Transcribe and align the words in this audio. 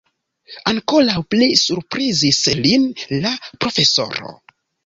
Ankoraŭ 0.71 1.17
pli 1.33 1.49
surprizis 1.65 2.41
lin 2.65 2.91
la 3.27 3.37
profesoro. 3.51 4.35